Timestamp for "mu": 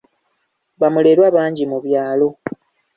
1.71-1.77